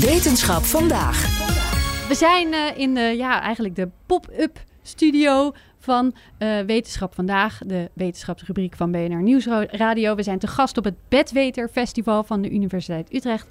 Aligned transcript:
Wetenschap 0.00 0.62
vandaag. 0.62 1.22
We 2.08 2.14
zijn 2.14 2.52
eh, 2.52 2.78
in 2.78 2.94
de, 2.94 3.00
ja, 3.00 3.40
eigenlijk 3.40 3.76
de 3.76 3.88
pop-up 4.06 4.64
studio 4.82 5.52
van 5.78 6.14
eh, 6.38 6.60
Wetenschap 6.60 7.14
Vandaag, 7.14 7.60
de 7.66 7.90
wetenschapsrubriek 7.92 8.76
van 8.76 8.90
BNR 8.90 9.22
Nieuwsradio. 9.22 10.14
We 10.14 10.22
zijn 10.22 10.38
te 10.38 10.46
gast 10.46 10.76
op 10.78 10.84
het 10.84 10.94
Bedweter 11.08 11.68
Festival 11.68 12.24
van 12.24 12.42
de 12.42 12.50
Universiteit 12.50 13.14
Utrecht. 13.14 13.46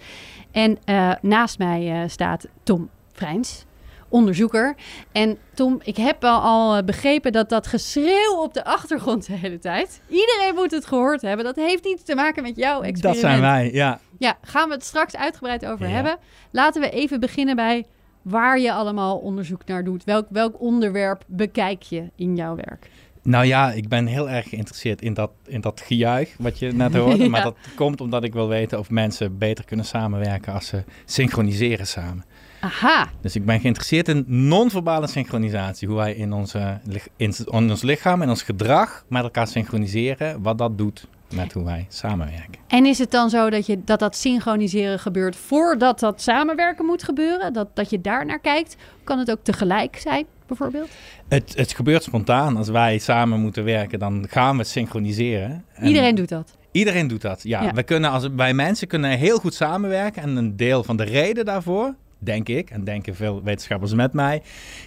En 0.51 0.77
eh, 0.85 1.11
naast 1.21 1.57
mij 1.57 2.07
staat 2.07 2.47
Tom 2.63 2.89
Vrijns, 3.13 3.65
onderzoeker. 4.09 4.75
En 5.11 5.37
Tom, 5.53 5.79
ik 5.83 5.97
heb 5.97 6.23
al, 6.23 6.39
al 6.41 6.83
begrepen 6.83 7.31
dat 7.31 7.49
dat 7.49 7.67
geschreeuw 7.67 8.35
op 8.37 8.53
de 8.53 8.65
achtergrond 8.65 9.25
de 9.27 9.33
hele 9.33 9.59
tijd... 9.59 10.01
Iedereen 10.09 10.55
moet 10.55 10.71
het 10.71 10.85
gehoord 10.85 11.21
hebben. 11.21 11.45
Dat 11.45 11.55
heeft 11.55 11.85
iets 11.85 12.03
te 12.03 12.15
maken 12.15 12.43
met 12.43 12.55
jouw 12.55 12.81
experiment. 12.81 13.21
Dat 13.21 13.31
zijn 13.31 13.41
wij, 13.41 13.71
ja. 13.73 13.99
Ja, 14.17 14.37
gaan 14.41 14.67
we 14.67 14.73
het 14.73 14.83
straks 14.83 15.15
uitgebreid 15.15 15.65
over 15.65 15.87
Ja. 15.87 15.93
hebben. 15.93 16.17
Laten 16.51 16.81
we 16.81 16.89
even 16.89 17.19
beginnen 17.19 17.55
bij 17.55 17.85
waar 18.21 18.59
je 18.59 18.73
allemaal 18.73 19.17
onderzoek 19.17 19.65
naar 19.65 19.83
doet. 19.83 20.03
Welk, 20.03 20.25
welk 20.29 20.61
onderwerp 20.61 21.23
bekijk 21.27 21.81
je 21.83 22.09
in 22.15 22.35
jouw 22.35 22.55
werk? 22.55 22.89
Nou 23.21 23.45
ja, 23.45 23.71
ik 23.71 23.87
ben 23.87 24.05
heel 24.05 24.29
erg 24.29 24.49
geïnteresseerd 24.49 25.01
in 25.01 25.13
dat, 25.13 25.31
in 25.45 25.61
dat 25.61 25.81
gejuich 25.85 26.35
wat 26.37 26.59
je 26.59 26.71
net 26.71 26.93
hoorde. 26.95 27.17
Ja. 27.23 27.29
Maar 27.29 27.43
dat 27.43 27.57
komt 27.75 28.01
omdat 28.01 28.23
ik 28.23 28.33
wil 28.33 28.47
weten 28.47 28.79
of 28.79 28.89
mensen 28.89 29.37
beter 29.37 29.65
kunnen 29.65 29.85
samenwerken 29.85 30.53
als 30.53 30.67
ze 30.67 30.83
synchroniseren 31.05 31.87
samen. 31.87 32.25
Aha, 32.59 33.07
Dus 33.21 33.35
ik 33.35 33.45
ben 33.45 33.59
geïnteresseerd 33.59 34.07
in 34.07 34.23
non-verbale 34.27 35.07
synchronisatie. 35.07 35.87
Hoe 35.87 35.97
wij 35.97 36.13
in, 36.13 36.33
onze, 36.33 36.79
in 37.15 37.33
ons 37.51 37.81
lichaam 37.81 38.21
en 38.21 38.29
ons 38.29 38.41
gedrag 38.43 39.05
met 39.09 39.23
elkaar 39.23 39.47
synchroniseren. 39.47 40.41
Wat 40.41 40.57
dat 40.57 40.77
doet 40.77 41.07
met 41.33 41.53
hoe 41.53 41.63
wij 41.63 41.85
samenwerken. 41.89 42.59
en 42.67 42.85
is 42.85 42.97
het 42.97 43.11
dan 43.11 43.29
zo 43.29 43.49
dat 43.49 43.65
je, 43.65 43.83
dat, 43.83 43.99
dat 43.99 44.15
synchroniseren 44.15 44.99
gebeurt 44.99 45.35
voordat 45.35 45.99
dat 45.99 46.21
samenwerken 46.21 46.85
moet 46.85 47.03
gebeuren? 47.03 47.53
Dat, 47.53 47.67
dat 47.73 47.89
je 47.89 48.01
daar 48.01 48.25
naar 48.25 48.39
kijkt? 48.39 48.75
Kan 49.03 49.19
het 49.19 49.31
ook 49.31 49.43
tegelijk 49.43 49.97
zijn, 49.97 50.25
bijvoorbeeld? 50.47 50.89
Het, 51.27 51.53
het 51.55 51.73
gebeurt 51.73 52.03
spontaan. 52.03 52.57
Als 52.57 52.69
wij 52.69 52.97
samen 52.97 53.39
moeten 53.39 53.63
werken, 53.63 53.99
dan 53.99 54.25
gaan 54.29 54.57
we 54.57 54.63
synchroniseren. 54.63 55.63
En 55.73 55.87
Iedereen 55.87 56.15
doet 56.15 56.29
dat. 56.29 56.55
Iedereen 56.71 57.07
doet 57.07 57.21
dat, 57.21 57.43
ja. 57.43 57.63
Ja. 57.63 57.73
We 57.73 57.83
kunnen 57.83 58.11
als, 58.11 58.27
wij 58.35 58.53
mensen 58.53 58.87
kunnen 58.87 59.11
heel 59.11 59.37
goed 59.37 59.53
samenwerken. 59.53 60.21
En 60.21 60.35
een 60.35 60.55
deel 60.55 60.83
van 60.83 60.97
de 60.97 61.03
reden 61.03 61.45
daarvoor, 61.45 61.95
denk 62.19 62.49
ik, 62.49 62.69
en 62.69 62.83
denken 62.83 63.15
veel 63.15 63.43
wetenschappers 63.43 63.93
met 63.93 64.13
mij, 64.13 64.41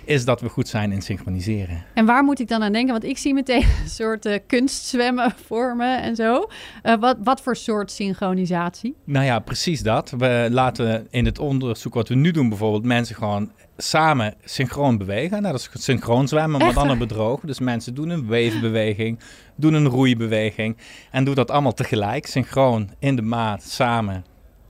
is 0.04 0.24
dat 0.24 0.40
we 0.40 0.48
goed 0.48 0.68
zijn 0.68 0.92
in 0.92 1.02
synchroniseren. 1.02 1.84
En 1.94 2.06
waar 2.06 2.24
moet 2.24 2.40
ik 2.40 2.48
dan 2.48 2.62
aan 2.62 2.72
denken? 2.72 2.92
Want 2.92 3.04
ik 3.04 3.18
zie 3.18 3.34
meteen 3.34 3.62
een 3.82 3.88
soort 3.88 4.26
eh, 4.26 4.38
kunstzwemmen 4.46 5.34
vormen 5.46 6.02
en 6.02 6.16
zo. 6.16 6.48
Eh, 6.82 6.96
wat, 7.00 7.16
wat 7.24 7.42
voor 7.42 7.56
soort 7.56 7.90
synchronisatie? 7.90 8.96
Nou 9.04 9.24
ja, 9.24 9.38
precies 9.38 9.82
dat. 9.82 10.10
We 10.18 10.48
laten 10.50 11.06
in 11.10 11.24
het 11.24 11.38
onderzoek 11.38 11.94
wat 11.94 12.08
we 12.08 12.14
nu 12.14 12.30
doen 12.30 12.48
bijvoorbeeld 12.48 12.84
mensen 12.84 13.16
gewoon 13.16 13.50
samen 13.76 14.34
synchroon 14.44 14.98
bewegen. 14.98 15.42
Nou, 15.42 15.52
dat 15.52 15.60
is 15.60 15.84
synchroon 15.84 16.28
zwemmen, 16.28 16.60
maar 16.60 16.74
dan 16.74 16.90
een 16.90 16.98
bedroog. 16.98 17.40
Dus 17.40 17.58
mensen 17.58 17.94
doen 17.94 18.08
een 18.08 18.26
weefbeweging, 18.26 19.18
doen 19.54 19.74
een 19.74 19.86
roeibeweging 19.86 20.76
en 21.10 21.24
doen 21.24 21.34
dat 21.34 21.50
allemaal 21.50 21.74
tegelijk, 21.74 22.26
synchroon 22.26 22.90
in 22.98 23.16
de 23.16 23.22
maat, 23.22 23.62
samen 23.62 24.24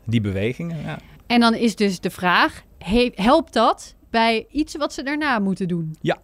die 0.04 0.20
bewegingen. 0.20 0.82
Ja. 0.84 0.98
En 1.30 1.40
dan 1.40 1.54
is 1.54 1.76
dus 1.76 2.00
de 2.00 2.10
vraag, 2.10 2.62
he- 2.78 3.10
helpt 3.14 3.52
dat 3.52 3.94
bij 4.10 4.46
iets 4.50 4.76
wat 4.76 4.92
ze 4.92 5.02
daarna 5.02 5.38
moeten 5.38 5.68
doen? 5.68 5.96
Ja. 6.00 6.18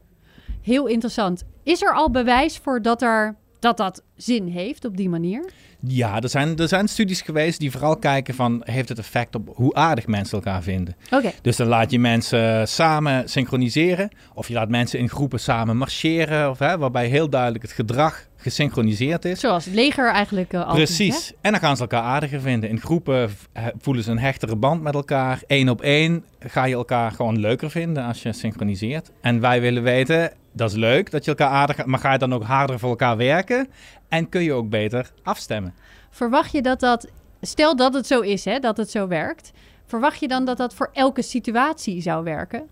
Heel 0.62 0.86
interessant. 0.86 1.44
Is 1.62 1.82
er 1.82 1.94
al 1.94 2.10
bewijs 2.10 2.58
voor 2.58 2.82
dat 2.82 3.02
er, 3.02 3.36
dat, 3.66 3.76
dat 3.76 4.02
zin 4.16 4.46
heeft 4.46 4.84
op 4.84 4.96
die 4.96 5.08
manier? 5.08 5.50
Ja, 5.80 6.20
er 6.20 6.28
zijn, 6.28 6.56
er 6.56 6.68
zijn 6.68 6.88
studies 6.88 7.20
geweest 7.20 7.60
die 7.60 7.70
vooral 7.70 7.96
kijken 7.96 8.34
van... 8.34 8.62
heeft 8.64 8.88
het 8.88 8.98
effect 8.98 9.34
op 9.34 9.50
hoe 9.54 9.74
aardig 9.74 10.06
mensen 10.06 10.36
elkaar 10.36 10.62
vinden? 10.62 10.96
Oké. 11.10 11.32
Dus 11.42 11.56
dan 11.56 11.66
laat 11.66 11.90
je 11.90 11.98
mensen 11.98 12.68
samen 12.68 13.28
synchroniseren... 13.28 14.08
of 14.34 14.48
je 14.48 14.54
laat 14.54 14.68
mensen 14.68 14.98
in 14.98 15.08
groepen 15.08 15.40
samen 15.40 15.76
marcheren... 15.76 16.50
Of, 16.50 16.58
hè, 16.58 16.78
waarbij 16.78 17.06
heel 17.08 17.28
duidelijk 17.28 17.62
het 17.62 17.72
gedrag 17.72 18.26
gesynchroniseerd 18.36 19.24
is. 19.24 19.40
Zoals 19.40 19.64
het 19.64 19.74
leger 19.74 20.10
eigenlijk 20.10 20.52
eh, 20.52 20.60
altijd. 20.60 20.76
Precies. 20.76 21.32
En 21.40 21.50
dan 21.50 21.60
gaan 21.60 21.76
ze 21.76 21.82
elkaar 21.82 22.02
aardiger 22.02 22.40
vinden. 22.40 22.70
In 22.70 22.80
groepen 22.80 23.30
he- 23.52 23.70
voelen 23.78 24.04
ze 24.04 24.10
een 24.10 24.18
hechtere 24.18 24.56
band 24.56 24.82
met 24.82 24.94
elkaar. 24.94 25.42
Eén 25.46 25.68
op 25.70 25.80
één 25.80 26.24
ga 26.38 26.64
je 26.64 26.74
elkaar 26.74 27.12
gewoon 27.12 27.38
leuker 27.38 27.70
vinden 27.70 28.04
als 28.04 28.22
je 28.22 28.32
synchroniseert. 28.32 29.10
En 29.20 29.40
wij 29.40 29.60
willen 29.60 29.82
weten, 29.82 30.32
dat 30.56 30.70
is 30.70 30.76
leuk 30.76 31.10
dat 31.10 31.24
je 31.24 31.30
elkaar 31.30 31.50
aardig... 31.50 31.84
maar 31.84 31.98
ga 31.98 32.12
je 32.12 32.18
dan 32.18 32.34
ook 32.34 32.44
harder 32.44 32.78
voor 32.78 32.88
elkaar 32.88 33.16
werken? 33.16 33.68
En 34.08 34.28
kun 34.28 34.42
je 34.42 34.52
ook 34.52 34.68
beter 34.68 35.12
afstemmen? 35.22 35.74
Verwacht 36.10 36.52
je 36.52 36.62
dat 36.62 36.80
dat, 36.80 37.06
stel 37.40 37.76
dat 37.76 37.94
het 37.94 38.06
zo 38.06 38.20
is, 38.20 38.44
hè, 38.44 38.58
dat 38.58 38.76
het 38.76 38.90
zo 38.90 39.08
werkt. 39.08 39.52
Verwacht 39.86 40.20
je 40.20 40.28
dan 40.28 40.44
dat 40.44 40.56
dat 40.56 40.74
voor 40.74 40.90
elke 40.92 41.22
situatie 41.22 42.02
zou 42.02 42.24
werken? 42.24 42.66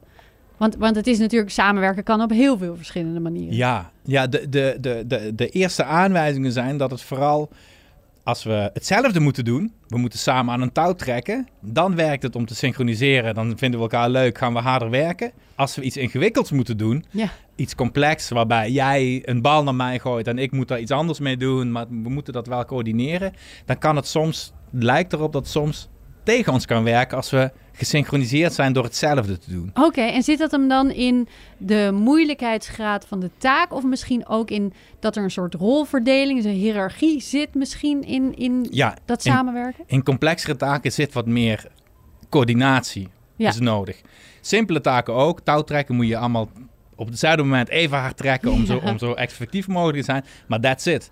Want, 0.57 0.77
want 0.77 0.97
het 0.97 1.07
is 1.07 1.19
natuurlijk, 1.19 1.51
samenwerken 1.51 2.03
kan 2.03 2.23
op 2.23 2.31
heel 2.31 2.59
veel 2.59 2.77
verschillende 2.77 3.21
manieren. 3.21 3.57
Ja, 3.57 3.91
ja 4.03 4.27
de, 4.27 4.49
de, 4.49 4.77
de, 4.81 5.05
de, 5.07 5.35
de 5.35 5.49
eerste 5.49 5.85
aanwijzingen 5.85 6.53
zijn 6.53 6.77
dat 6.77 6.91
het 6.91 7.03
vooral 7.03 7.51
als 8.25 8.45
we 8.45 8.71
hetzelfde 8.73 9.21
moeten 9.21 9.45
doen, 9.45 9.73
we 9.89 9.99
moeten 9.99 10.19
samen 10.19 10.55
aan 10.55 10.61
een 10.61 10.73
touw 10.73 10.93
trekken, 10.93 11.49
dan 11.61 11.95
werkt 11.97 12.23
het 12.23 12.37
om 12.37 12.47
te 12.47 12.55
synchroniseren. 12.55 13.35
Dan 13.35 13.59
vinden 13.59 13.81
we 13.81 13.87
elkaar 13.87 14.09
leuk, 14.09 14.39
gaan 14.39 14.53
we 14.53 14.59
harder 14.61 14.91
werken. 14.91 15.33
Als 15.55 15.77
we 15.77 15.83
iets 15.83 15.97
ingewikkelds 15.97 16.51
moeten 16.51 16.77
doen, 16.77 17.05
Ja. 17.11 17.29
iets 17.57 17.75
complex, 17.75 18.29
waarbij 18.29 18.71
jij 18.71 19.23
een 19.25 19.43
bal 19.43 19.63
naar 19.63 19.75
mij 19.75 19.99
gooit 19.99 20.27
en 20.27 20.39
ik 20.39 20.53
moet 20.53 20.69
daar 20.69 20.81
iets 20.81 20.91
anders 20.91 21.19
mee 21.21 21.37
doen, 21.37 21.73
maar 21.73 21.87
we 21.89 22.09
moeten 22.09 22.33
dat 22.33 22.47
wel 22.47 22.65
coördineren, 22.65 23.33
dan 23.65 23.79
kan 23.79 23.97
het 23.97 24.07
soms, 24.07 24.53
lijkt 24.71 25.13
erop 25.13 25.33
dat 25.33 25.49
soms 25.49 25.89
tegen 26.25 26.53
ons 26.53 26.67
kan 26.67 26.85
werken 26.85 27.17
als 27.17 27.31
we 27.31 27.51
gesynchroniseerd 27.73 28.53
zijn 28.53 28.73
door 28.73 28.85
hetzelfde 28.85 29.39
te 29.39 29.51
doen. 29.51 29.71
Oké, 29.75 30.01
en 30.01 30.23
zit 30.23 30.39
dat 30.39 30.51
hem 30.51 30.69
dan 30.69 30.91
in 30.91 31.29
de 31.59 31.91
moeilijkheidsgraad 31.95 33.07
van 33.07 33.21
de 33.21 33.31
taak? 33.39 33.73
Of 33.73 33.85
misschien 33.85 34.27
ook 34.27 34.51
in 34.51 34.73
dat 35.01 35.17
er 35.17 35.23
een 35.23 35.31
soort 35.31 35.55
rolverdeling, 35.55 36.43
dus 36.43 36.53
een 36.53 36.59
hiërarchie 36.59 37.21
zit 37.21 37.55
misschien 37.55 38.03
in, 38.03 38.37
in 38.37 38.67
Ja, 38.71 38.97
dat 39.05 39.23
samenwerken? 39.23 39.85
In 39.87 40.03
complexere 40.03 40.57
taken 40.57 40.93
zit 40.93 41.13
wat 41.13 41.27
meer 41.27 41.67
coördinatie 42.31 43.09
Ja. 43.37 43.49
is 43.49 43.59
nodig. 43.61 44.01
Simpele 44.41 44.81
taken 44.81 45.15
ook. 45.15 45.41
Touwtrekken 45.41 45.95
moet 45.95 46.09
je 46.09 46.17
allemaal 46.17 46.49
op 46.97 47.09
hetzelfde 47.09 47.43
moment 47.43 47.69
even 47.69 47.99
hard 47.99 48.17
trekken 48.17 48.51
om, 48.53 48.67
zo, 48.67 48.81
om 48.91 48.99
zo 48.99 49.13
effectief 49.13 49.69
mogelijk 49.69 49.99
te 49.99 50.05
zijn. 50.05 50.25
Maar 50.47 50.61
that's 50.61 50.87
it. 50.87 51.11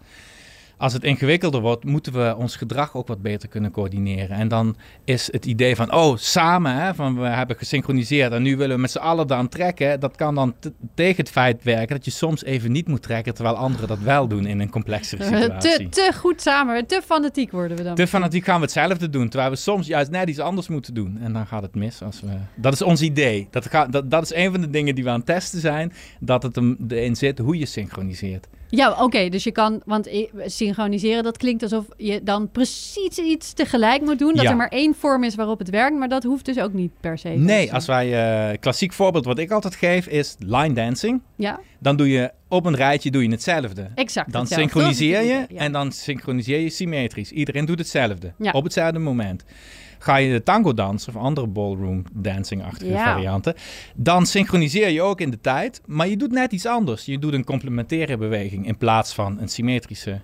Als 0.83 0.93
het 0.93 1.05
ingewikkelder 1.05 1.61
wordt, 1.61 1.85
moeten 1.85 2.13
we 2.13 2.37
ons 2.37 2.57
gedrag 2.57 2.95
ook 2.95 3.07
wat 3.07 3.23
beter 3.23 3.49
kunnen 3.49 3.71
coördineren. 3.71 4.37
En 4.37 4.49
dan 4.49 4.77
is 5.05 5.33
het 5.33 5.47
idee 5.47 5.77
van, 5.77 5.93
oh, 5.93 6.17
samen, 6.17 6.75
hè, 6.77 6.95
van 6.95 7.21
we 7.21 7.27
hebben 7.27 7.57
gesynchroniseerd 7.57 8.33
en 8.33 8.43
nu 8.43 8.57
willen 8.57 8.75
we 8.75 8.81
met 8.81 8.91
z'n 8.91 8.99
allen 8.99 9.27
dan 9.27 9.49
trekken. 9.49 10.01
Dat 10.01 10.17
kan 10.17 10.35
dan 10.35 10.55
te- 10.59 10.73
tegen 10.95 11.17
het 11.17 11.31
feit 11.31 11.63
werken 11.63 11.97
dat 11.97 12.05
je 12.05 12.11
soms 12.11 12.45
even 12.45 12.73
niet 12.73 12.89
moet 12.89 13.03
trekken, 13.03 13.35
terwijl 13.35 13.57
anderen 13.57 13.89
dat 13.89 13.99
wel 13.99 14.29
doen 14.29 14.47
in 14.47 14.61
een 14.61 14.71
complexere 14.71 15.25
situatie. 15.41 15.89
Te, 15.89 15.89
te 15.89 16.13
goed 16.19 16.41
samen, 16.41 16.87
te 16.87 17.01
fanatiek 17.05 17.51
worden 17.51 17.77
we 17.77 17.83
dan. 17.83 17.95
Te 17.95 18.07
fanatiek 18.07 18.45
gaan 18.45 18.57
we 18.57 18.63
hetzelfde 18.63 19.11
doen, 19.11 19.29
terwijl 19.29 19.51
we 19.51 19.57
soms 19.57 19.87
juist 19.87 20.11
net 20.11 20.29
iets 20.29 20.39
anders 20.39 20.69
moeten 20.69 20.95
doen. 20.95 21.19
En 21.21 21.33
dan 21.33 21.47
gaat 21.47 21.63
het 21.63 21.75
mis. 21.75 22.03
Als 22.03 22.21
we... 22.21 22.29
Dat 22.55 22.73
is 22.73 22.83
ons 22.83 23.03
idee. 23.03 23.49
Dat, 23.51 23.67
gaat, 23.69 23.93
dat, 23.93 24.11
dat 24.11 24.23
is 24.23 24.35
een 24.35 24.51
van 24.51 24.61
de 24.61 24.71
dingen 24.71 24.95
die 24.95 25.05
we 25.05 25.11
aan 25.11 25.17
het 25.17 25.27
testen 25.27 25.61
zijn. 25.61 25.93
Dat 26.21 26.43
het 26.43 26.57
erin 26.89 27.17
zit 27.17 27.39
hoe 27.39 27.59
je 27.59 27.67
synchroniseert. 27.67 28.49
Ja, 28.75 29.03
oké, 29.03 29.29
dus 29.29 29.45
je 29.45 29.51
kan, 29.53 29.83
want 29.85 30.09
synchroniseren, 30.47 31.23
dat 31.23 31.37
klinkt 31.37 31.63
alsof 31.63 31.85
je 31.97 32.23
dan 32.23 32.51
precies 32.51 33.19
iets 33.19 33.53
tegelijk 33.53 34.03
moet 34.03 34.19
doen. 34.19 34.35
Dat 34.35 34.43
Ja. 34.45 34.51
er 34.51 34.57
maar 34.57 34.69
één 34.69 34.95
vorm 34.95 35.25
is 35.25 35.35
waarop 35.35 35.59
het 35.59 35.71
werkt, 35.71 35.99
maar 35.99 36.09
dat 36.09 36.23
hoeft 36.23 36.45
dus 36.45 36.59
ook 36.59 36.73
niet 36.73 36.91
per 37.01 37.19
se. 37.19 37.29
Nee, 37.29 37.73
als 37.73 37.87
wij... 37.87 38.13
eh 38.53 38.59
klassiek 38.61 38.93
voorbeeld 38.93 39.25
wat 39.25 39.39
ik 39.39 39.51
altijd 39.51 39.75
geef 39.75 40.07
is 40.07 40.37
line 40.39 40.73
dancing. 40.75 41.21
Ja, 41.37 41.61
Dan 41.79 41.97
doe 41.97 42.09
je 42.09 42.31
op 42.49 42.67
een 42.67 42.77
rijtje 42.77 43.11
doe 43.11 43.23
je 43.23 43.31
hetzelfde. 43.31 43.89
exact. 43.95 44.33
Dan 44.33 44.41
hetzelfde. 44.41 44.69
synchroniseer 44.71 45.23
je 45.23 45.47
ja. 45.49 45.59
en 45.61 45.73
dan 45.73 45.93
synchroniseer 45.93 46.61
je 46.61 46.71
symmetrisch. 46.71 47.31
Iedereen 47.33 47.65
doet 47.65 47.79
hetzelfde. 47.79 48.33
Ja. 48.39 48.51
Op 48.53 48.65
hetzelfde 48.65 48.99
moment. 48.99 49.45
Ga 50.03 50.17
je 50.17 50.33
de 50.33 50.43
tango 50.43 50.75
dansen 50.75 51.15
of 51.15 51.23
andere 51.23 51.47
ballroom 51.47 52.03
dancing-achtige 52.13 52.91
Ja. 52.91 53.13
varianten, 53.13 53.55
dan 53.95 54.27
synchroniseer 54.27 54.89
je 54.89 55.03
ook 55.03 55.21
in 55.21 55.31
de 55.31 55.41
tijd, 55.41 55.81
maar 55.87 56.09
je 56.09 56.17
doet 56.17 56.33
net 56.33 56.53
iets 56.53 56.67
anders. 56.67 57.05
Je 57.05 57.19
doet 57.19 57.33
een 57.33 57.45
complementaire 57.45 58.17
beweging 58.17 58.67
in 58.67 58.77
plaats 58.77 59.15
van 59.15 59.41
een 59.41 59.49
symmetrische 59.49 60.21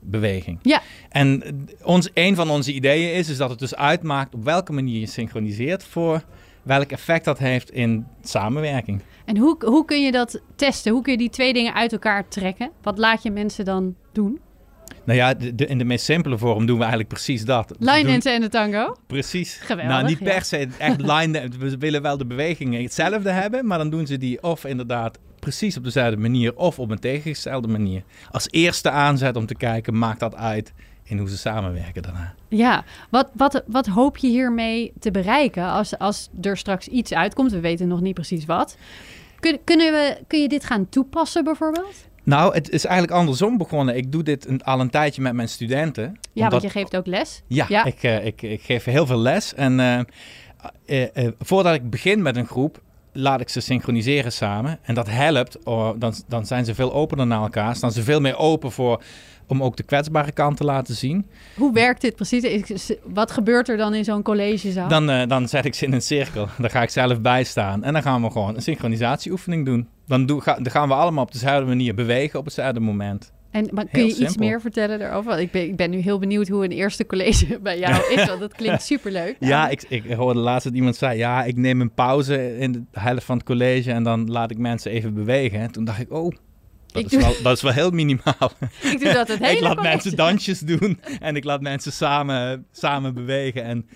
beweging. 0.00 0.58
Ja. 0.62 0.82
En 1.08 1.42
ons, 1.82 2.10
een 2.14 2.34
van 2.34 2.50
onze 2.50 2.72
ideeën 2.72 3.14
is, 3.14 3.28
is 3.28 3.36
dat 3.36 3.50
het 3.50 3.58
dus 3.58 3.74
uitmaakt 3.74 4.34
op 4.34 4.44
welke 4.44 4.72
manier 4.72 5.00
je 5.00 5.06
synchroniseert 5.06 5.84
voor 5.84 6.24
welk 6.62 6.90
effect 6.90 7.24
dat 7.24 7.38
heeft 7.38 7.70
in 7.70 8.06
samenwerking. 8.22 9.00
En 9.24 9.36
hoe, 9.36 9.56
hoe 9.64 9.84
kun 9.84 10.02
je 10.02 10.12
dat 10.12 10.40
testen? 10.56 10.92
Hoe 10.92 11.02
kun 11.02 11.12
je 11.12 11.18
die 11.18 11.30
twee 11.30 11.52
dingen 11.52 11.74
uit 11.74 11.92
elkaar 11.92 12.28
trekken? 12.28 12.70
Wat 12.82 12.98
laat 12.98 13.22
je 13.22 13.30
mensen 13.30 13.64
dan 13.64 13.94
doen? 14.12 14.40
Nou 15.04 15.18
ja, 15.18 15.34
de, 15.34 15.54
de, 15.54 15.66
in 15.66 15.78
de 15.78 15.84
meest 15.84 16.04
simpele 16.04 16.38
vorm 16.38 16.66
doen 16.66 16.76
we 16.76 16.80
eigenlijk 16.80 17.12
precies 17.12 17.44
dat. 17.44 17.74
Line 17.78 18.20
Doen- 18.20 18.32
en 18.32 18.40
de 18.40 18.48
tango? 18.48 18.96
Precies. 19.06 19.54
Geweldig, 19.54 19.94
Nou, 19.94 20.06
niet 20.06 20.18
ja. 20.18 20.24
per 20.24 20.44
se 20.44 20.68
echt 20.78 21.00
line 21.00 21.48
We 21.58 21.78
willen 21.78 22.02
wel 22.02 22.16
de 22.16 22.26
bewegingen 22.26 22.82
hetzelfde 22.82 23.30
hebben, 23.30 23.66
maar 23.66 23.78
dan 23.78 23.90
doen 23.90 24.06
ze 24.06 24.18
die 24.18 24.42
of 24.42 24.64
inderdaad 24.64 25.18
precies 25.38 25.76
op 25.76 25.84
dezelfde 25.84 26.16
manier 26.16 26.56
of 26.56 26.78
op 26.78 26.90
een 26.90 26.98
tegengestelde 26.98 27.68
manier. 27.68 28.02
Als 28.30 28.48
eerste 28.50 28.90
aanzet 28.90 29.36
om 29.36 29.46
te 29.46 29.54
kijken, 29.54 29.98
maakt 29.98 30.20
dat 30.20 30.34
uit 30.34 30.72
in 31.04 31.18
hoe 31.18 31.28
ze 31.28 31.38
samenwerken 31.38 32.02
daarna. 32.02 32.34
Ja, 32.48 32.84
wat, 33.10 33.30
wat, 33.34 33.62
wat 33.66 33.86
hoop 33.86 34.16
je 34.16 34.28
hiermee 34.28 34.92
te 34.98 35.10
bereiken 35.10 35.64
als, 35.64 35.98
als 35.98 36.28
er 36.40 36.56
straks 36.56 36.88
iets 36.88 37.12
uitkomt? 37.12 37.52
We 37.52 37.60
weten 37.60 37.88
nog 37.88 38.00
niet 38.00 38.14
precies 38.14 38.44
wat. 38.44 38.76
Kun, 39.40 39.58
kunnen 39.64 39.92
we, 39.92 40.16
kun 40.26 40.40
je 40.40 40.48
dit 40.48 40.64
gaan 40.64 40.88
toepassen 40.88 41.44
bijvoorbeeld? 41.44 41.94
Nou, 42.24 42.54
het 42.54 42.70
is 42.70 42.84
eigenlijk 42.84 43.18
andersom 43.18 43.58
begonnen. 43.58 43.96
Ik 43.96 44.12
doe 44.12 44.22
dit 44.22 44.46
een- 44.48 44.62
al 44.64 44.80
een 44.80 44.90
tijdje 44.90 45.22
met 45.22 45.32
mijn 45.32 45.48
studenten. 45.48 46.02
Ja, 46.04 46.10
omdat- 46.34 46.50
want 46.50 46.62
je 46.62 46.78
geeft 46.78 46.96
ook 46.96 47.06
les. 47.06 47.42
Ja, 47.46 47.66
Ja. 47.68 47.84
Ik, 47.84 48.02
eh, 48.02 48.26
ik, 48.26 48.42
ik 48.42 48.62
geef 48.62 48.84
heel 48.84 49.06
veel 49.06 49.18
les. 49.18 49.54
En 49.54 49.80
eh, 49.80 51.16
eh, 51.26 51.32
voordat 51.38 51.74
ik 51.74 51.90
begin 51.90 52.22
met 52.22 52.36
een 52.36 52.46
groep, 52.46 52.80
laat 53.12 53.40
ik 53.40 53.48
ze 53.48 53.60
synchroniseren 53.60 54.32
samen. 54.32 54.78
En 54.82 54.94
dat 54.94 55.08
helpt. 55.10 55.64
oh, 55.64 55.90
dan, 55.98 56.14
dan 56.28 56.46
zijn 56.46 56.64
ze 56.64 56.74
veel 56.74 56.92
opener 56.92 57.26
naar 57.26 57.42
elkaar. 57.42 57.76
Staan 57.76 57.92
ze 57.92 58.02
veel 58.02 58.20
meer 58.20 58.36
open 58.36 58.72
voor, 58.72 59.02
om 59.46 59.62
ook 59.62 59.76
de 59.76 59.82
kwetsbare 59.82 60.32
kant 60.32 60.56
te 60.56 60.64
laten 60.64 60.94
zien. 60.94 61.26
Hoe 61.56 61.72
werkt 61.72 62.00
dit 62.00 62.16
precies? 62.16 62.90
Wat 63.04 63.30
gebeurt 63.30 63.68
er 63.68 63.76
dan 63.76 63.94
in 63.94 64.04
zo'n 64.04 64.22
collegezaal? 64.22 64.88
Dan, 64.88 65.28
dan 65.28 65.48
zet 65.48 65.64
ik 65.64 65.74
ze 65.74 65.84
in 65.84 65.92
een 65.92 66.02
cirkel. 66.02 66.48
Daar 66.58 66.70
ga 66.70 66.82
ik 66.82 66.90
zelf 66.90 67.20
bij 67.20 67.44
staan. 67.44 67.84
En 67.84 67.92
dan 67.92 68.02
gaan 68.02 68.22
we 68.22 68.30
gewoon 68.30 68.54
een 68.54 68.62
synchronisatieoefening 68.62 69.64
doen. 69.66 69.88
Dan, 70.06 70.42
ga- 70.42 70.54
dan 70.60 70.70
gaan 70.70 70.88
we 70.88 70.94
allemaal 70.94 71.24
op 71.24 71.32
dezelfde 71.32 71.66
manier 71.66 71.94
bewegen 71.94 72.38
op 72.38 72.44
hetzelfde 72.44 72.80
moment. 72.80 73.32
En 73.50 73.68
maar 73.72 73.84
kun 73.84 74.00
Heel 74.00 74.16
je 74.16 74.24
iets 74.24 74.36
meer 74.36 74.60
vertellen 74.60 74.98
daarover? 74.98 75.30
Want 75.30 75.40
ik 75.42 75.50
ben, 75.50 75.62
ik 75.62 75.76
ben 75.76 75.90
nu 75.90 75.98
heel 75.98 76.18
benieuwd 76.18 76.48
hoe 76.48 76.64
een 76.64 76.70
eerste 76.70 77.06
college 77.06 77.58
bij 77.62 77.78
jou 77.78 78.14
is. 78.14 78.26
Want 78.26 78.40
dat 78.40 78.52
klinkt 78.52 78.82
superleuk. 78.92 79.36
Ja, 79.40 79.68
ik, 79.68 79.82
ik 79.88 80.12
hoorde 80.12 80.40
laatst 80.40 80.64
dat 80.66 80.74
iemand 80.76 80.96
zei... 80.96 81.18
ja, 81.18 81.44
ik 81.44 81.56
neem 81.56 81.80
een 81.80 81.92
pauze 81.94 82.58
in 82.58 82.72
de 82.72 82.82
helft 82.92 83.24
van 83.24 83.36
het 83.36 83.46
college... 83.46 83.92
en 83.92 84.02
dan 84.02 84.30
laat 84.30 84.50
ik 84.50 84.58
mensen 84.58 84.90
even 84.90 85.14
bewegen. 85.14 85.58
En 85.60 85.70
toen 85.72 85.84
dacht 85.84 86.00
ik, 86.00 86.12
oh, 86.12 86.32
dat, 86.86 87.02
Ik 87.02 87.04
is, 87.04 87.10
doe- 87.10 87.20
wel, 87.20 87.34
dat 87.42 87.56
is 87.56 87.62
wel 87.62 87.72
heel 87.72 87.90
minimaal. 87.90 88.52
ik 88.92 89.00
doe 89.00 89.12
dat 89.12 89.28
het 89.28 89.38
hele 89.38 89.52
ik 89.52 89.60
laat 89.60 89.74
college. 89.76 89.92
mensen 89.94 90.16
dansjes 90.16 90.58
doen... 90.58 91.00
en 91.20 91.36
ik 91.36 91.44
laat 91.44 91.60
mensen 91.60 91.92
samen, 91.92 92.66
samen 92.72 93.14
bewegen. 93.14 93.64
En, 93.64 93.86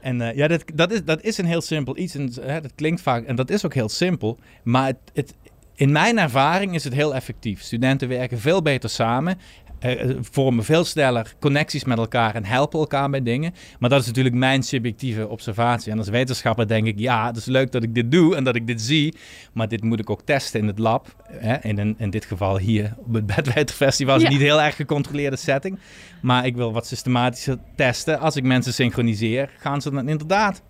en 0.00 0.20
eh, 0.20 0.36
ja, 0.36 0.48
dat, 0.48 0.64
dat, 0.74 0.92
is, 0.92 1.04
dat 1.04 1.22
is 1.22 1.38
een 1.38 1.46
heel 1.46 1.60
simpel 1.62 1.98
iets. 1.98 2.14
En, 2.14 2.32
hè, 2.40 2.60
dat 2.60 2.72
klinkt 2.74 3.00
vaak... 3.00 3.24
en 3.24 3.36
dat 3.36 3.50
is 3.50 3.64
ook 3.64 3.74
heel 3.74 3.88
simpel. 3.88 4.38
Maar 4.62 4.86
het, 4.86 4.98
het, 5.12 5.34
in 5.74 5.92
mijn 5.92 6.18
ervaring 6.18 6.74
is 6.74 6.84
het 6.84 6.94
heel 6.94 7.14
effectief. 7.14 7.62
Studenten 7.62 8.08
werken 8.08 8.38
veel 8.38 8.62
beter 8.62 8.90
samen... 8.90 9.38
eh, 9.78 10.10
vormen 10.20 10.64
veel 10.64 10.84
sneller 10.84 11.34
connecties 11.40 11.84
met 11.84 11.98
elkaar 11.98 12.34
en 12.34 12.44
helpen 12.44 12.78
elkaar 12.78 13.10
bij 13.10 13.22
dingen. 13.22 13.54
Maar 13.78 13.90
dat 13.90 14.00
is 14.00 14.06
natuurlijk 14.06 14.34
mijn 14.34 14.62
subjectieve 14.62 15.28
observatie. 15.28 15.92
En 15.92 15.98
als 15.98 16.08
wetenschapper 16.08 16.68
denk 16.68 16.86
ik, 16.86 16.98
ja, 16.98 17.26
het 17.26 17.36
is 17.36 17.44
leuk 17.44 17.72
dat 17.72 17.82
ik 17.82 17.94
dit 17.94 18.10
doe 18.10 18.36
en 18.36 18.44
dat 18.44 18.54
ik 18.56 18.66
dit 18.66 18.80
zie. 18.80 19.14
Maar 19.52 19.68
dit 19.68 19.82
moet 19.82 20.00
ik 20.00 20.10
ook 20.10 20.22
testen 20.22 20.60
in 20.60 20.66
het 20.66 20.78
lab. 20.78 21.24
Hè? 21.32 21.56
In, 21.62 21.78
een, 21.78 21.94
in 21.98 22.10
dit 22.10 22.24
geval 22.24 22.58
hier 22.58 22.94
op 22.98 23.14
het 23.14 23.26
Bedweterfestival. 23.36 24.16
is 24.16 24.22
Ja. 24.22 24.28
niet 24.28 24.40
heel 24.40 24.62
erg 24.62 24.76
gecontroleerde 24.76 25.36
setting. 25.36 25.78
Maar 26.22 26.46
ik 26.46 26.56
wil 26.56 26.72
wat 26.72 26.86
systematischer 26.86 27.58
testen. 27.76 28.18
Als 28.20 28.36
ik 28.36 28.44
mensen 28.44 28.72
synchroniseer, 28.74 29.50
gaan 29.58 29.80
ze 29.82 29.90
dan 29.90 30.08
inderdaad 30.08 30.62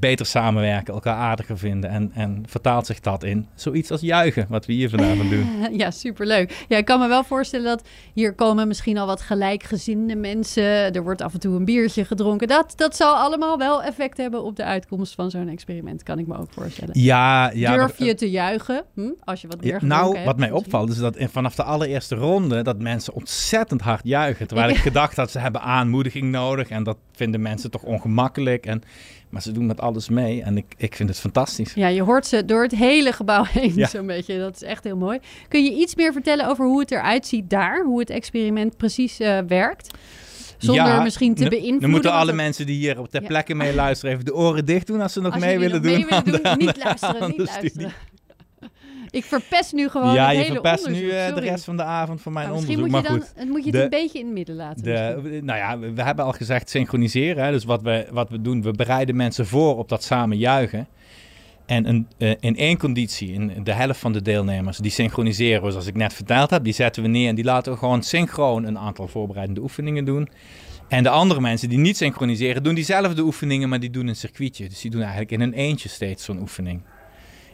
beter 0.00 0.26
samenwerken, 0.26 0.94
elkaar 0.94 1.16
aardiger 1.16 1.58
vinden. 1.58 1.90
En, 1.90 2.10
en 2.14 2.42
vertaalt 2.46 2.86
zich 2.86 3.00
dat 3.00 3.22
in 3.24 3.46
zoiets 3.54 3.90
als 3.90 4.00
juichen, 4.00 4.46
wat 4.48 4.66
we 4.66 4.72
hier 4.72 4.90
vanavond 4.90 5.30
doen. 5.30 5.48
Ja, 5.80 5.90
superleuk. 5.90 6.64
Ja, 6.68 6.76
ik 6.76 6.84
kan 6.84 7.00
me 7.00 7.08
wel 7.08 7.24
voorstellen 7.24 7.66
dat 7.66 7.88
hier 8.14 8.34
komen 8.34 8.68
misschien 8.68 8.98
al 8.98 9.06
wat 9.06 9.20
gelijkgezinde 9.20 10.16
mensen. 10.16 10.62
Er 10.92 11.02
wordt 11.02 11.22
af 11.22 11.32
en 11.32 11.40
toe 11.40 11.56
een 11.56 11.64
biertje 11.64 12.04
gedronken. 12.04 12.48
Dat, 12.48 12.72
dat 12.76 12.96
zal 12.96 13.14
allemaal 13.14 13.58
wel 13.58 13.82
effect 13.82 14.16
hebben 14.16 14.42
op 14.42 14.56
de 14.56 14.64
uitkomst 14.64 15.14
van 15.14 15.30
zo'n 15.30 15.48
experiment, 15.48 16.02
kan 16.02 16.18
ik 16.18 16.26
me 16.26 16.38
ook 16.38 16.52
voorstellen. 16.52 17.00
Ja, 17.00 17.50
ja. 17.54 17.72
Durf 17.76 17.98
maar- 17.98 18.08
je 18.08 18.14
te 18.14 18.30
juichen 18.30 18.84
hm? 18.94 19.10
als 19.24 19.40
je 19.40 19.48
wat 19.48 19.60
meer 19.64 19.72
Ja, 19.80 19.84
nou, 19.86 20.14
hebt, 20.14 20.26
wat 20.26 20.36
mij 20.38 20.50
opvalt 20.50 20.90
is 20.90 20.96
dat 20.96 21.16
in- 21.16 21.28
vanaf 21.28 21.54
de 21.54 21.62
allereerste 21.62 22.14
ronde 22.14 22.62
dat 22.62 22.78
mensen 22.78 23.14
ontzettend 23.14 23.80
hard 23.80 24.00
juichen. 24.04 24.46
Terwijl 24.46 24.68
Ik- 24.68 24.76
ik 24.76 24.82
gedacht 24.82 25.16
had, 25.16 25.30
ze 25.30 25.38
hebben 25.38 25.60
aanmoediging 25.60 26.30
nodig 26.30 26.68
en 26.68 26.82
dat 26.82 26.96
vinden 27.12 27.42
mensen 27.42 27.70
toch 27.70 27.82
ongemakkelijk. 27.82 28.66
En, 28.66 28.82
maar 29.30 29.42
ze 29.42 29.52
doen 29.52 29.66
met 29.66 29.80
alles 29.80 30.08
mee 30.08 30.42
en 30.42 30.56
ik, 30.56 30.64
ik 30.76 30.94
vind 30.94 31.08
het 31.08 31.18
fantastisch. 31.20 31.74
Ja, 31.74 31.86
je 31.88 32.02
hoort 32.02 32.26
ze 32.26 32.44
door 32.44 32.62
het 32.62 32.74
hele 32.74 33.12
gebouw 33.12 33.44
heen 33.52 33.72
Ja. 33.74 33.88
zo'n 33.88 34.06
beetje. 34.06 34.38
Dat 34.38 34.54
is 34.54 34.62
echt 34.62 34.84
heel 34.84 34.96
mooi. 34.96 35.18
Kun 35.48 35.64
je 35.64 35.72
iets 35.74 35.94
meer 35.94 36.12
vertellen 36.12 36.48
over 36.48 36.64
hoe 36.64 36.80
het 36.80 36.90
eruit 36.90 37.26
ziet 37.26 37.50
daar? 37.50 37.84
Hoe 37.84 38.00
het 38.00 38.10
experiment 38.10 38.76
precies 38.76 39.20
eh, 39.20 39.38
werkt? 39.48 39.90
Zonder 40.58 40.84
Ja, 40.84 41.02
misschien 41.02 41.34
te 41.34 41.48
beïnvloeden. 41.48 41.80
Nu 41.80 41.88
moeten 41.94 42.12
alle 42.12 42.32
mensen 42.32 42.66
die 42.66 42.76
hier 42.78 42.94
ter 43.10 43.20
Ja. 43.22 43.28
plekke 43.28 43.54
mee 43.54 43.74
luisteren 43.74 44.12
even 44.14 44.24
de 44.24 44.34
oren 44.34 44.64
dicht 44.64 44.86
doen 44.86 45.00
als 45.00 45.12
ze 45.12 45.20
nog 45.20 45.32
Als 45.32 45.42
mee 45.44 45.58
willen 45.58 45.82
nog 45.82 45.90
doen. 45.92 45.92
mee 45.92 46.04
willen 46.04 46.18
aan 46.18 46.24
de- 46.24 46.30
doen, 46.30 46.46
aan 46.46 46.58
niet 46.58 46.76
luisteren, 46.84 47.20
aan 47.22 47.28
niet 47.36 47.46
luisteren. 47.46 47.92
Ik 49.10 49.24
verpest 49.24 49.72
nu 49.72 49.88
gewoon 49.88 50.14
Ja, 50.14 50.26
het 50.26 50.36
je 50.36 50.42
hele 50.42 50.52
verpest 50.52 50.86
nu 50.86 50.92
onderzoek. 50.92 51.18
eh, 51.18 51.34
de 51.34 51.40
rest 51.40 51.64
van 51.64 51.76
de 51.76 51.82
avond 51.82 52.20
van 52.22 52.32
mijn 52.32 52.46
Maar 52.46 52.54
misschien 52.56 52.82
onderzoek. 52.82 53.08
moet 53.10 53.22
je, 53.28 53.32
dan, 53.36 53.48
moet 53.48 53.58
je 53.64 53.70
het 53.70 53.72
De- 53.78 53.82
een 53.82 53.88
beetje 54.02 54.18
in 54.18 54.24
het 54.24 54.34
midden 54.34 54.56
laten. 54.56 54.84
misschien. 54.84 55.22
De, 55.32 55.42
nou 55.42 55.58
ja, 55.58 55.78
we, 55.78 55.92
we 55.92 56.02
hebben 56.02 56.24
al 56.24 56.32
gezegd 56.32 56.70
synchroniseren. 56.70 57.44
Hè? 57.44 57.50
Dus 57.50 57.64
wat 57.64 57.82
we, 57.82 58.06
wat 58.10 58.30
we 58.30 58.40
doen, 58.40 58.62
we 58.62 58.70
bereiden 58.70 59.16
mensen 59.16 59.46
voor 59.46 59.76
op 59.78 59.88
dat 59.88 60.02
samen 60.02 60.36
juichen. 60.38 60.88
En 61.66 61.88
een, 61.88 62.06
eh, 62.18 62.32
in 62.40 62.56
één 62.56 62.78
conditie, 62.78 63.32
in 63.32 63.52
de 63.64 63.72
helft 63.72 64.00
van 64.00 64.12
de 64.12 64.22
deelnemers, 64.22 64.78
die 64.78 64.90
synchroniseren 64.90 65.62
we 65.64 65.70
zoals 65.70 65.86
ik 65.86 65.94
net 65.96 66.12
verteld 66.14 66.50
heb. 66.50 66.64
Die 66.64 66.72
zetten 66.72 67.02
we 67.02 67.08
neer 67.08 67.28
en 67.28 67.34
die 67.34 67.44
laten 67.44 67.72
we 67.72 67.78
gewoon 67.78 68.02
synchroon 68.02 68.64
een 68.64 68.78
aantal 68.78 69.08
voorbereidende 69.08 69.60
oefeningen 69.60 70.04
doen. 70.04 70.28
En 70.88 71.02
de 71.02 71.08
andere 71.08 71.40
mensen 71.40 71.68
die 71.68 71.78
niet 71.78 71.96
synchroniseren, 71.96 72.62
doen 72.62 72.74
diezelfde 72.74 73.22
oefeningen, 73.22 73.68
maar 73.68 73.80
die 73.80 73.90
doen 73.90 74.06
een 74.06 74.16
circuitje. 74.16 74.68
Dus 74.68 74.80
die 74.80 74.90
doen 74.90 75.00
eigenlijk 75.00 75.30
in 75.30 75.40
een 75.40 75.52
eentje 75.52 75.88
steeds 75.88 76.24
zo'n 76.24 76.40
oefening. 76.40 76.82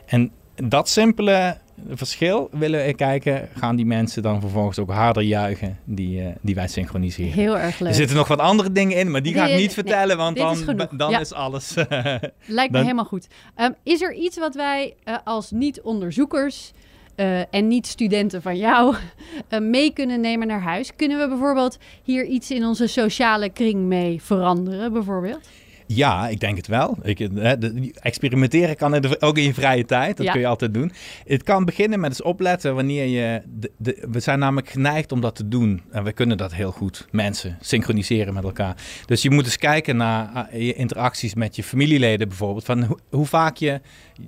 En 0.06 0.30
dat 0.64 0.88
simpele 0.88 1.56
verschil 1.90 2.48
willen 2.52 2.84
we 2.86 2.94
kijken, 2.94 3.48
gaan 3.54 3.76
die 3.76 3.86
mensen 3.86 4.22
dan 4.22 4.40
vervolgens 4.40 4.78
ook 4.78 4.90
harder 4.90 5.22
juichen 5.22 5.78
die, 5.84 6.20
eh, 6.22 6.26
die 6.40 6.54
wij 6.54 6.68
synchroniseren. 6.68 7.32
Heel 7.32 7.58
erg 7.58 7.78
leuk. 7.78 7.88
Er 7.88 7.94
zitten 7.94 8.16
nog 8.16 8.28
wat 8.28 8.38
andere 8.38 8.72
dingen 8.72 8.96
in, 8.96 9.10
maar 9.10 9.22
die 9.22 9.34
ga 9.34 9.44
ik 9.44 9.50
niet 9.50 9.58
nee, 9.58 9.70
vertellen, 9.70 10.16
want 10.16 10.36
dit 10.36 10.50
is 10.50 10.64
dan, 10.64 10.88
dan 10.90 11.10
Ja. 11.10 11.20
is 11.20 11.32
alles. 11.32 11.74
Lijkt 11.74 12.32
me 12.46 12.68
Dan- 12.70 12.82
helemaal 12.82 13.04
goed. 13.04 13.26
Ehm, 13.54 13.70
is 13.82 14.02
er 14.02 14.14
iets 14.14 14.38
wat 14.38 14.54
wij 14.54 14.94
eh, 15.04 15.14
als 15.24 15.50
niet-onderzoekers 15.50 16.72
eh, 17.14 17.54
en 17.54 17.68
niet-studenten 17.68 18.42
van 18.42 18.56
jou 18.56 18.94
eh, 19.48 19.60
mee 19.60 19.92
kunnen 19.92 20.20
nemen 20.20 20.46
naar 20.46 20.60
huis? 20.62 20.96
Kunnen 20.96 21.18
we 21.18 21.28
bijvoorbeeld 21.28 21.78
hier 22.02 22.24
iets 22.24 22.50
in 22.50 22.64
onze 22.64 22.86
sociale 22.86 23.50
kring 23.50 23.80
mee 23.82 24.22
veranderen, 24.22 24.92
bijvoorbeeld? 24.92 25.48
Ja, 25.86 26.28
ik 26.28 26.40
denk 26.40 26.56
het 26.56 26.66
wel. 26.66 26.98
Ik, 27.02 27.18
de- 27.18 27.92
experimenteren 27.94 28.76
kan 28.76 28.90
de- 29.00 29.20
ook 29.20 29.36
in 29.36 29.42
je 29.42 29.54
vrije 29.54 29.84
tijd. 29.84 30.16
Dat 30.16 30.26
Ja. 30.26 30.32
kun 30.32 30.40
je 30.40 30.46
altijd 30.46 30.74
doen. 30.74 30.92
Het 31.24 31.42
kan 31.42 31.64
beginnen 31.64 32.00
met 32.00 32.10
eens 32.10 32.22
opletten 32.22 32.74
wanneer 32.74 33.06
je. 33.06 33.42
De, 33.78 34.06
we 34.10 34.20
zijn 34.20 34.38
namelijk 34.38 34.68
geneigd 34.70 35.12
om 35.12 35.20
dat 35.20 35.34
te 35.36 35.48
doen. 35.48 35.82
En 35.90 36.04
we 36.04 36.12
kunnen 36.12 36.36
dat 36.36 36.54
heel 36.54 36.70
goed. 36.72 37.06
Mensen 37.10 37.56
synchroniseren 37.60 38.34
met 38.34 38.44
elkaar. 38.44 38.76
Dus 39.06 39.22
je 39.22 39.30
moet 39.30 39.44
eens 39.44 39.56
kijken 39.58 39.96
naar 39.96 40.28
ah, 40.34 40.52
je 40.52 40.74
interacties 40.74 41.34
met 41.34 41.56
je 41.56 41.62
familieleden 41.62 42.28
bijvoorbeeld. 42.28 42.64
Van 42.64 42.82
hoe, 42.84 42.98
hoe 43.10 43.26
vaak 43.26 43.56
je 43.56 43.80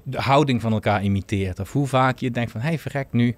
de 0.02 0.18
houding 0.20 0.60
van 0.60 0.72
elkaar 0.72 1.02
imiteert. 1.02 1.60
Of 1.60 1.72
hoe 1.72 1.86
vaak 1.86 2.18
je 2.18 2.30
denkt 2.30 2.50
van 2.50 2.60
hé, 2.60 2.68
hey, 2.68 2.78
verrek 2.78 3.06
nu. 3.10 3.36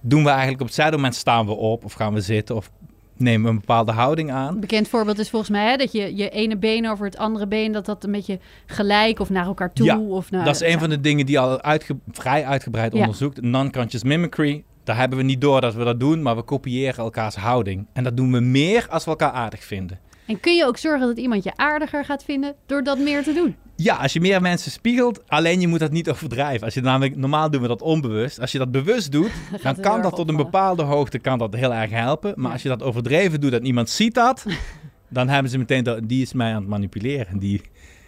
Doen 0.00 0.22
we 0.22 0.28
eigenlijk 0.28 0.60
op 0.60 0.66
hetzelfde 0.66 0.96
moment 0.96 1.14
staan 1.14 1.46
we 1.46 1.52
op 1.52 1.84
of 1.84 1.92
gaan 1.92 2.14
we 2.14 2.20
zitten 2.20 2.56
of 2.56 2.70
nemen 3.16 3.42
we 3.42 3.48
een 3.48 3.58
bepaalde 3.60 3.92
houding 3.92 4.30
aan. 4.32 4.54
Een 4.54 4.60
bekend 4.60 4.88
voorbeeld 4.88 5.18
is 5.18 5.30
volgens 5.30 5.50
mij 5.50 5.70
hè, 5.70 5.76
dat 5.76 5.92
je 5.92 6.16
je 6.16 6.28
ene 6.30 6.56
been 6.56 6.88
over 6.90 7.04
het 7.06 7.16
andere 7.16 7.46
been, 7.46 7.72
dat 7.72 7.86
dat 7.86 8.04
een 8.04 8.12
beetje 8.12 8.38
gelijk 8.66 9.20
of 9.20 9.30
naar 9.30 9.46
elkaar 9.46 9.72
toe. 9.72 9.86
Ja, 9.86 9.98
of 9.98 10.30
naar, 10.30 10.44
Dat 10.44 10.54
is 10.54 10.72
een 10.72 10.78
van 10.78 10.88
de 10.88 11.00
dingen 11.00 11.26
die 11.26 11.38
al 11.38 11.60
uitge- 11.62 11.96
vrij 12.12 12.44
uitgebreid 12.44 12.92
Ja. 12.92 13.00
onderzoekt. 13.00 13.42
Non-conscious 13.42 14.02
mimicry. 14.04 14.64
Daar 14.84 14.96
hebben 14.96 15.18
we 15.18 15.24
niet 15.24 15.40
door 15.40 15.60
dat 15.60 15.74
we 15.74 15.84
dat 15.84 16.00
doen, 16.00 16.22
maar 16.22 16.36
we 16.36 16.42
kopiëren 16.42 17.04
elkaars 17.04 17.34
houding. 17.34 17.86
En 17.92 18.04
dat 18.04 18.16
doen 18.16 18.32
we 18.32 18.40
meer 18.40 18.86
als 18.90 19.04
we 19.04 19.10
elkaar 19.10 19.30
aardig 19.30 19.64
vinden. 19.64 19.98
En 20.26 20.40
kun 20.40 20.54
je 20.56 20.64
ook 20.66 20.76
zorgen 20.76 21.06
dat 21.06 21.18
iemand 21.18 21.44
je 21.44 21.56
aardiger 21.56 22.04
gaat 22.04 22.24
vinden 22.24 22.54
door 22.66 22.82
dat 22.82 22.98
meer 22.98 23.22
te 23.22 23.32
doen? 23.32 23.56
Ja, 23.76 23.96
als 23.96 24.12
je 24.12 24.20
meer 24.20 24.40
mensen 24.40 24.70
spiegelt, 24.70 25.22
alleen 25.28 25.60
je 25.60 25.68
moet 25.68 25.78
dat 25.78 25.90
niet 25.90 26.10
overdrijven. 26.10 26.64
Als 26.64 26.74
je 26.74 26.80
namelijk, 26.80 27.16
normaal 27.16 27.50
doen 27.50 27.62
we 27.62 27.68
dat 27.68 27.82
onbewust. 27.82 28.40
Als 28.40 28.52
je 28.52 28.58
dat 28.58 28.70
bewust 28.70 29.12
doet, 29.12 29.30
dan 29.62 29.80
kan 29.80 30.02
dat 30.02 30.16
tot 30.16 30.28
een 30.28 30.36
bepaalde 30.36 30.82
hoogte 30.82 31.18
kan 31.18 31.38
dat 31.38 31.54
heel 31.54 31.74
erg 31.74 31.90
helpen. 31.90 32.32
Maar 32.36 32.46
Ja. 32.46 32.52
als 32.52 32.62
je 32.62 32.68
dat 32.68 32.82
overdreven 32.82 33.40
doet, 33.40 33.50
dat 33.50 33.62
niemand 33.62 33.90
ziet 33.90 34.14
dat, 34.14 34.44
dan 35.08 35.28
hebben 35.28 35.50
ze 35.50 35.58
meteen, 35.58 35.84
dat, 35.84 36.08
die 36.08 36.22
is 36.22 36.32
mij 36.32 36.50
aan 36.54 36.60
het 36.60 36.68
manipuleren. 36.70 37.38
Die, 37.38 37.60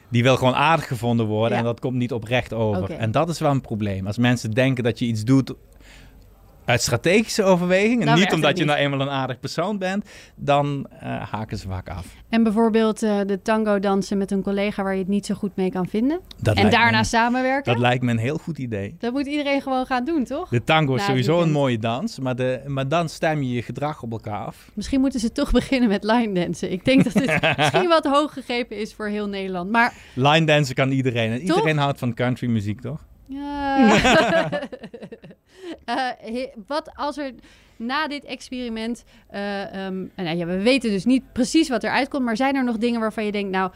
die 0.09 0.23
wil 0.23 0.37
gewoon 0.37 0.55
aardig 0.55 0.87
gevonden 0.87 1.27
worden 1.27 1.53
Ja. 1.53 1.59
en 1.59 1.65
dat 1.65 1.81
komt 1.81 1.97
niet 1.97 2.13
oprecht 2.13 2.53
over. 2.53 2.91
En 2.91 3.11
dat 3.11 3.29
is 3.29 3.39
wel 3.39 3.51
een 3.51 3.61
probleem. 3.61 4.07
Als 4.07 4.19
mensen 4.19 4.51
denken 4.51 4.85
dat 4.85 4.99
je 4.99 5.05
iets 5.07 5.25
doet 5.25 5.55
uit 6.67 6.83
strategische 6.83 7.43
overwegingen, 7.43 8.07
Dan 8.07 8.19
niet 8.19 8.33
omdat 8.33 8.59
je 8.59 8.65
niet. 8.65 8.73
nou 8.73 8.79
eenmaal 8.79 9.01
een 9.01 9.11
aardig 9.11 9.41
persoon 9.41 9.79
bent, 9.79 10.09
dan 10.35 10.87
eh, 11.01 11.31
haken 11.31 11.59
ze 11.59 11.69
vaak 11.69 11.89
af. 11.89 12.07
En 12.29 12.43
bijvoorbeeld 12.43 13.03
eh, 13.03 13.21
de 13.27 13.43
tango 13.43 13.79
dansen 13.81 14.19
met 14.19 14.31
een 14.31 14.43
collega 14.43 14.83
waar 14.83 14.93
je 14.93 14.99
het 14.99 15.09
niet 15.09 15.27
zo 15.27 15.35
goed 15.35 15.57
mee 15.57 15.71
kan 15.71 15.87
vinden. 15.87 16.21
Dat 16.37 16.57
en 16.57 16.71
daarna 16.71 16.99
me, 16.99 17.05
samenwerken. 17.05 17.73
Dat 17.73 17.83
lijkt 17.83 18.03
me 18.03 18.11
een 18.11 18.19
heel 18.19 18.39
goed 18.39 18.59
idee. 18.59 18.97
Dat 18.99 19.13
moet 19.13 19.27
iedereen 19.27 19.63
gewoon 19.63 19.87
gaan 19.87 20.05
doen, 20.05 20.25
toch? 20.25 20.49
De 20.49 20.65
tango 20.65 20.95
is 20.95 21.01
het 21.01 21.09
sowieso 21.09 21.41
een 21.41 21.53
mooie 21.53 21.79
dans, 21.79 22.19
maar, 22.19 22.37
de, 22.37 22.61
maar 22.67 22.89
dan 22.89 23.09
stem 23.09 23.43
je 23.43 23.53
je 23.53 23.63
gedrag 23.63 24.03
op 24.03 24.13
elkaar 24.13 24.47
af. 24.47 24.71
Misschien 24.75 25.01
moeten 25.01 25.21
ze 25.21 25.33
toch 25.33 25.51
beginnen 25.61 25.89
met 25.89 26.05
line 26.05 26.33
dansen. 26.33 26.73
Ik 26.73 26.85
denk 26.85 27.05
dat 27.05 27.13
het 27.13 27.57
misschien 27.57 27.89
wat 27.89 28.05
hoog 28.05 28.33
gegrepen 28.33 28.79
is 28.79 28.95
voor 28.95 29.09
heel 29.09 29.29
Nederland. 29.29 29.71
Maar 29.71 29.95
Line 30.15 30.47
dansen 30.47 30.75
kan 30.75 30.91
iedereen. 30.91 31.33
En 31.33 31.41
iedereen 31.41 31.79
houdt 31.79 31.99
van 31.99 32.15
country 32.15 32.49
muziek, 32.49 32.81
toch? 32.81 33.05
Ja. 33.27 33.79
Eh, 35.85 36.47
wat 36.67 36.91
als 36.95 37.19
er 37.19 37.33
na 37.77 38.09
dit 38.09 38.25
experiment. 38.25 39.05
nou 39.31 40.37
ja, 40.37 40.47
we 40.47 40.63
weten 40.63 40.91
dus 40.91 41.05
niet 41.05 41.33
precies 41.33 41.69
wat 41.69 41.85
eruit 41.85 42.09
komt. 42.09 42.25
Maar 42.25 42.37
zijn 42.37 42.57
er 42.57 42.65
nog 42.65 42.79
dingen 42.79 43.01
waarvan 43.01 43.25
je 43.25 43.33
denkt. 43.33 43.51
Nou, 43.51 43.71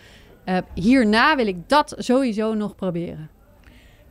eh, 0.44 0.59
hierna 0.75 1.37
wil 1.37 1.47
ik 1.47 1.68
dat 1.68 1.94
sowieso 1.99 2.54
nog 2.54 2.75
proberen? 2.75 3.30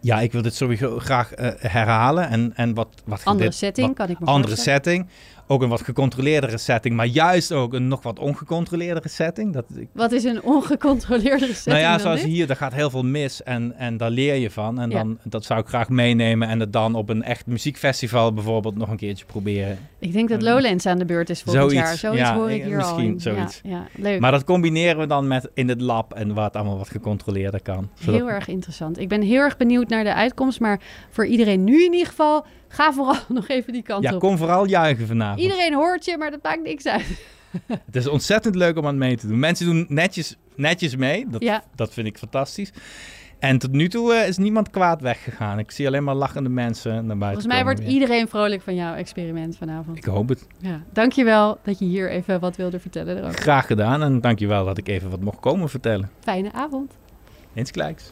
Ja, 0.01 0.19
ik 0.19 0.31
wil 0.31 0.41
dit 0.41 0.53
sowieso 0.55 0.99
graag 0.99 1.33
eh, 1.33 1.49
herhalen. 1.57 2.29
En, 2.29 2.51
en 2.55 2.73
wat, 2.73 2.87
wat 3.05 3.21
Andere 3.23 3.49
dit- 3.49 3.57
setting, 3.57 3.87
wat- 3.87 3.95
kan 3.95 4.09
ik 4.09 4.19
me 4.19 4.25
Andere 4.25 4.47
voorstellen. 4.47 4.81
setting. 4.83 5.07
Ook 5.51 5.61
een 5.61 5.69
wat 5.69 5.81
gecontroleerdere 5.81 6.57
setting. 6.57 6.95
Maar 6.95 7.05
juist 7.05 7.51
ook 7.51 7.73
een 7.73 7.87
nog 7.87 8.03
wat 8.03 8.19
ongecontroleerdere 8.19 9.09
setting. 9.09 9.53
Dat, 9.53 9.65
ik, 9.75 9.87
Wat 9.93 10.11
is 10.11 10.23
een 10.23 10.41
ongecontroleerde 10.43 11.45
setting? 11.45 11.65
nou 11.65 11.79
ja, 11.79 11.97
zoals 11.99 12.21
dit? 12.21 12.29
hier, 12.29 12.47
daar 12.47 12.55
gaat 12.55 12.73
heel 12.73 12.89
veel 12.89 13.03
mis. 13.03 13.43
En, 13.43 13.73
en 13.77 13.97
daar 13.97 14.09
leer 14.09 14.35
je 14.35 14.51
van. 14.51 14.79
En 14.79 14.89
Ja. 14.89 14.97
dan, 14.97 15.17
dat 15.23 15.45
zou 15.45 15.59
ik 15.59 15.67
graag 15.67 15.89
meenemen. 15.89 16.47
En 16.47 16.59
het 16.59 16.73
dan 16.73 16.95
op 16.95 17.09
een 17.09 17.23
echt 17.23 17.45
muziekfestival 17.45 18.33
bijvoorbeeld 18.33 18.75
nog 18.77 18.89
een 18.89 18.97
keertje 18.97 19.25
proberen. 19.25 19.77
Ik 19.99 20.13
denk 20.13 20.29
dat 20.29 20.41
Lowlands 20.41 20.85
aan 20.85 20.97
de 20.97 21.05
beurt 21.05 21.29
is 21.29 21.41
volgend 21.41 21.63
Zoiets, 21.71 21.87
jaar. 21.87 21.97
Zoiets 21.97 22.21
ja, 22.21 22.35
hoor 22.35 22.51
ik 22.51 22.63
hier 22.63 22.71
al 22.71 22.77
misschien 22.77 23.13
in. 23.13 23.19
zoiets. 23.19 23.59
Ja, 23.63 23.69
ja, 23.69 23.87
leuk. 23.95 24.19
Maar 24.19 24.31
dat 24.31 24.43
combineren 24.43 24.97
we 24.99 25.07
dan 25.07 25.27
met 25.27 25.49
in 25.53 25.69
het 25.69 25.81
lab. 25.81 26.13
En 26.13 26.33
wat 26.33 26.55
allemaal 26.55 26.77
wat 26.77 26.89
gecontroleerder 26.89 27.61
kan. 27.61 27.89
Zodat- 27.93 28.15
Heel 28.15 28.29
erg 28.29 28.47
interessant. 28.47 28.99
Ik 28.99 29.07
ben 29.07 29.21
heel 29.21 29.39
erg 29.41 29.57
benieuwd 29.57 29.88
naar 29.89 30.03
de 30.03 30.13
uitkomst. 30.13 30.59
Maar 30.59 30.79
voor 31.09 31.25
iedereen 31.25 31.63
nu 31.63 31.83
in 31.85 31.91
ieder 31.91 32.07
geval, 32.07 32.45
ga 32.67 32.93
vooral 32.93 33.15
nog 33.39 33.47
even 33.47 33.73
die 33.73 33.83
kant 33.83 34.03
Ja, 34.03 34.13
op. 34.13 34.19
kom 34.19 34.37
vooral 34.37 34.65
juichen 34.67 35.07
vanavond. 35.07 35.39
Iedereen 35.41 35.73
hoort 35.73 36.05
je, 36.05 36.17
maar 36.17 36.31
dat 36.31 36.43
maakt 36.43 36.63
niks 36.63 36.85
uit. 36.87 37.05
Het 37.85 37.95
is 37.95 38.07
ontzettend 38.07 38.55
leuk 38.55 38.77
om 38.77 38.87
aan 38.87 38.97
mee 38.97 39.17
te 39.17 39.27
doen. 39.27 39.39
Mensen 39.39 39.65
doen 39.65 39.85
netjes, 39.89 40.37
netjes 40.55 40.95
mee. 40.95 41.25
Dat, 41.29 41.41
Ja. 41.43 41.63
dat 41.75 41.93
vind 41.93 42.07
ik 42.07 42.17
fantastisch. 42.17 42.71
En 43.39 43.57
tot 43.57 43.71
nu 43.71 43.89
toe 43.89 44.13
eh, 44.13 44.27
is 44.27 44.37
niemand 44.37 44.69
kwaad 44.69 45.01
weggegaan. 45.01 45.59
Ik 45.59 45.71
zie 45.71 45.87
alleen 45.87 46.03
maar 46.03 46.15
lachende 46.15 46.49
mensen 46.49 46.91
naar 46.91 47.17
buiten 47.17 47.41
Volgens 47.41 47.53
mij 47.53 47.63
wordt 47.63 47.79
weer. 47.79 47.89
iedereen 47.89 48.27
vrolijk 48.27 48.61
van 48.61 48.75
jouw 48.75 48.93
experiment 48.95 49.57
vanavond. 49.57 49.97
Ik 49.97 50.03
hoop 50.05 50.29
het. 50.29 50.47
Ja. 50.57 50.81
Dankjewel 50.93 51.59
dat 51.63 51.79
je 51.79 51.85
hier 51.85 52.09
even 52.09 52.39
wat 52.39 52.55
wilde 52.55 52.79
vertellen 52.79 53.17
erover. 53.17 53.39
Graag 53.41 53.65
gedaan. 53.67 54.01
En 54.03 54.21
dankjewel 54.21 54.65
dat 54.65 54.77
ik 54.77 54.87
even 54.87 55.09
wat 55.09 55.19
mocht 55.21 55.39
komen 55.39 55.69
vertellen. 55.69 56.09
Fijne 56.19 56.51
avond. 56.53 56.93
Insgelijks. 57.53 58.11